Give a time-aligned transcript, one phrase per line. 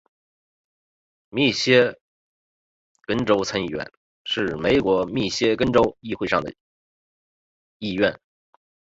[1.29, 1.99] 密歇
[3.05, 3.91] 根州参议院
[4.23, 6.41] 是美国密歇根州议会的上
[7.77, 8.19] 议院。